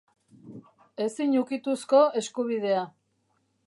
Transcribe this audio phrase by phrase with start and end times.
[1.05, 2.85] Ezin ukituzko eskubidea